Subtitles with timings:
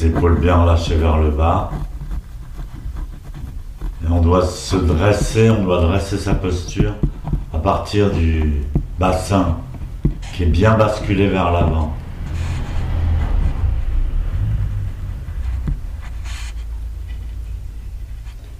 [0.00, 1.70] les épaules bien relâchées vers le bas.
[4.02, 6.94] Et on doit se dresser, on doit dresser sa posture
[7.52, 8.62] à partir du
[8.98, 9.58] bassin
[10.34, 11.94] qui est bien basculé vers l'avant.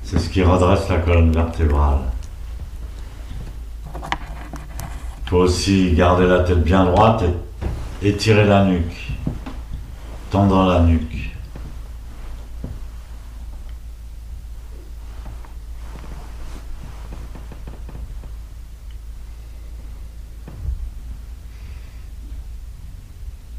[0.03, 2.01] C'est ce qui redresse la colonne vertébrale.
[5.27, 7.23] Faut aussi garder la tête bien droite
[8.03, 9.13] et étirer la nuque,
[10.31, 11.31] tendre la nuque.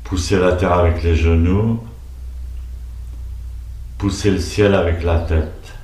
[0.06, 1.84] Pousser la terre avec les genoux,
[3.98, 5.81] pousser le ciel avec la tête.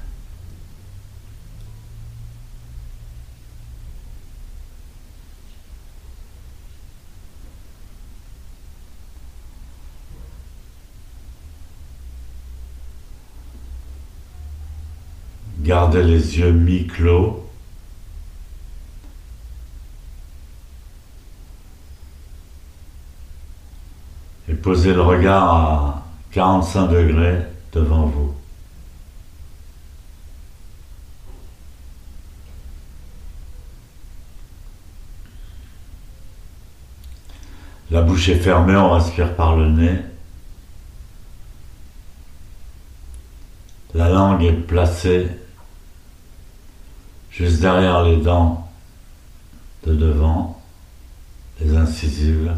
[15.67, 17.45] Gardez les yeux mi-clos.
[24.47, 27.39] Et posez le regard à 45 degrés
[27.73, 28.33] devant vous.
[37.91, 39.99] La bouche est fermée, on respire par le nez.
[43.93, 45.27] La langue est placée
[47.37, 48.67] juste derrière les dents
[49.85, 50.61] de devant,
[51.61, 52.51] les incisives.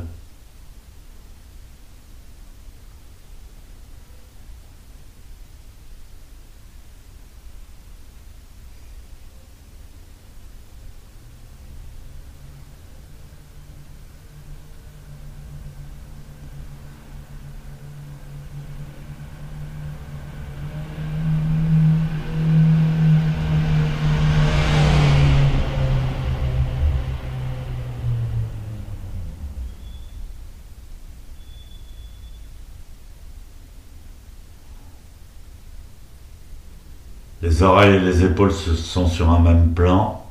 [37.42, 40.26] Les oreilles et les épaules sont sur un même plan.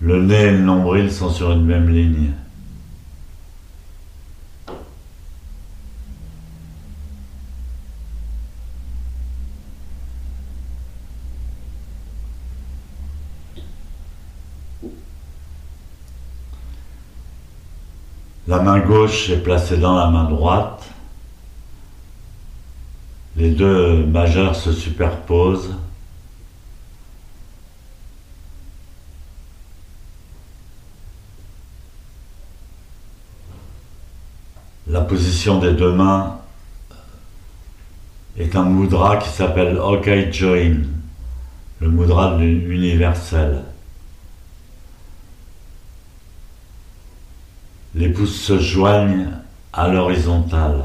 [0.00, 2.32] Le nez et le nombril sont sur une même ligne.
[18.48, 20.84] La main gauche est placée dans la main droite.
[23.36, 25.76] Les deux majeurs se superposent.
[34.88, 36.38] La position des deux mains
[38.38, 40.86] est un mudra qui s'appelle Okai Join,
[41.80, 43.62] le mudra universel.
[47.94, 49.28] Les pouces se joignent
[49.74, 50.82] à l'horizontale.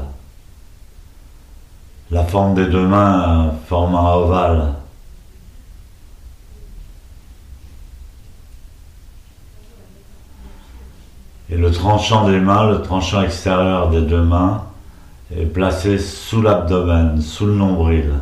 [2.10, 4.74] La forme des deux mains forme un ovale.
[11.50, 14.64] Et le tranchant des mains, le tranchant extérieur des deux mains,
[15.34, 18.12] est placé sous l'abdomen, sous le nombril.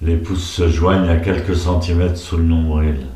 [0.00, 3.06] Les pouces se joignent à quelques centimètres sous le nombril.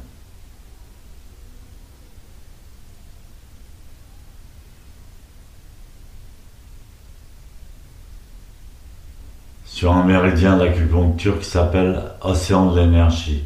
[9.76, 13.44] Sur un méridien d'acupuncture qui s'appelle Océan de l'énergie.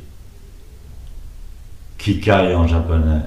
[1.98, 3.22] Kikai en japonais.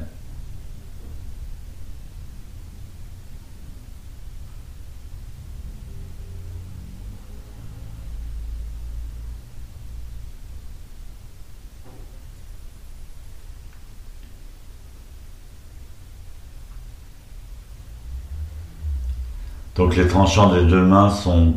[19.75, 21.55] Donc les tranchants des deux mains sont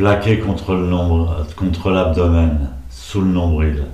[0.00, 1.44] plaqué contre le nombre,
[1.90, 3.84] l'abdomen, sous le nombril.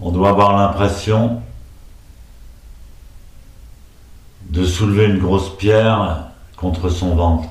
[0.00, 1.42] On doit avoir l'impression
[4.48, 7.50] de soulever une grosse pierre contre son ventre.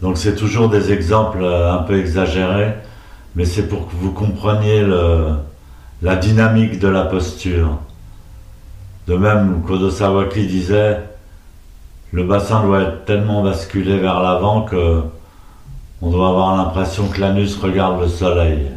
[0.00, 2.74] Donc c'est toujours des exemples un peu exagérés,
[3.34, 4.86] mais c'est pour que vous compreniez
[6.00, 7.76] la dynamique de la posture.
[9.08, 11.00] De même, Kodo Sawaki disait,
[12.14, 15.02] le bassin doit être tellement basculé vers l'avant que
[16.00, 18.70] on doit avoir l'impression que l'anus regarde le soleil.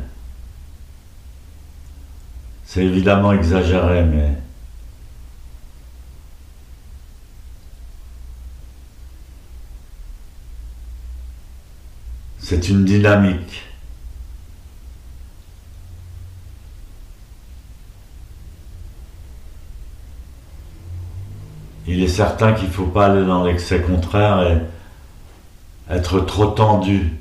[2.66, 4.31] C'est évidemment exagéré, mais...
[12.39, 13.67] C'est une dynamique.
[21.88, 27.13] Il est certain qu'il ne faut pas aller dans l'excès contraire et être trop tendu.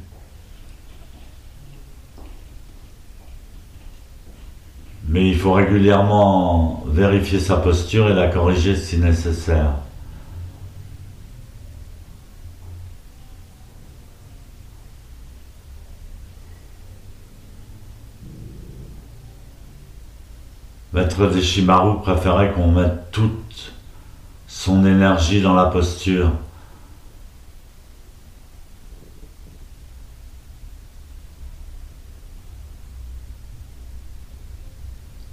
[5.08, 9.70] Mais il faut régulièrement vérifier sa posture et la corriger si nécessaire.
[20.92, 23.75] Maître Deshimaru préférait qu'on mette toute
[24.56, 26.32] son énergie dans la posture.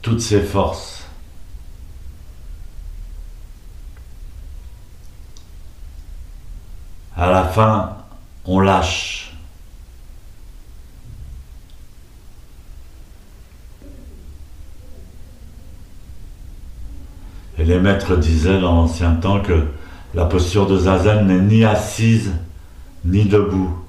[0.01, 1.05] toutes ses forces.
[7.15, 7.95] À la fin,
[8.43, 9.22] on lâche.
[17.57, 19.63] Et les maîtres disaient dans l'ancien temps que
[20.15, 22.31] la posture de Zazen n'est ni assise
[23.05, 23.82] ni debout.